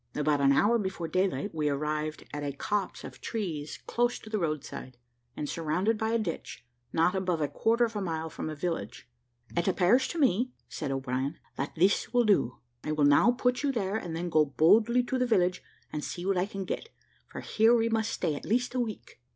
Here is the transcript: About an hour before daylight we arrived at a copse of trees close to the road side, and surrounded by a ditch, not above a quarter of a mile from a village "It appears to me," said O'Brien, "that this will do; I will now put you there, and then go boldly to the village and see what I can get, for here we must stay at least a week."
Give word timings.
About 0.15 0.41
an 0.41 0.51
hour 0.51 0.79
before 0.79 1.07
daylight 1.07 1.53
we 1.53 1.69
arrived 1.69 2.23
at 2.33 2.41
a 2.41 2.51
copse 2.51 3.03
of 3.03 3.21
trees 3.21 3.77
close 3.85 4.17
to 4.17 4.31
the 4.31 4.39
road 4.39 4.63
side, 4.63 4.97
and 5.37 5.47
surrounded 5.47 5.99
by 5.99 6.09
a 6.09 6.17
ditch, 6.17 6.65
not 6.91 7.13
above 7.13 7.39
a 7.39 7.47
quarter 7.47 7.85
of 7.85 7.95
a 7.95 8.01
mile 8.01 8.27
from 8.27 8.49
a 8.49 8.55
village 8.55 9.07
"It 9.55 9.67
appears 9.67 10.07
to 10.07 10.17
me," 10.17 10.53
said 10.67 10.89
O'Brien, 10.89 11.37
"that 11.55 11.75
this 11.75 12.11
will 12.11 12.25
do; 12.25 12.57
I 12.83 12.93
will 12.93 13.05
now 13.05 13.29
put 13.33 13.61
you 13.61 13.71
there, 13.71 13.95
and 13.95 14.15
then 14.15 14.29
go 14.29 14.43
boldly 14.43 15.03
to 15.03 15.19
the 15.19 15.27
village 15.27 15.61
and 15.93 16.03
see 16.03 16.25
what 16.25 16.35
I 16.35 16.47
can 16.47 16.65
get, 16.65 16.89
for 17.27 17.41
here 17.41 17.75
we 17.77 17.87
must 17.87 18.09
stay 18.09 18.33
at 18.33 18.43
least 18.43 18.73
a 18.73 18.79
week." 18.79 19.19